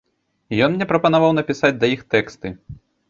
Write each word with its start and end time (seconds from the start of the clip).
Ён 0.67 0.71
мне 0.77 0.87
прапанаваў 0.91 1.35
напісаць 1.41 1.73
да 1.85 1.93
іх 1.97 2.01
тэксты. 2.15 2.47